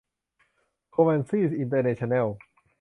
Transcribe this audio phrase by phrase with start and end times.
[0.91, 2.27] โคแมนชี่ อินเตอร์เนชั่นแนล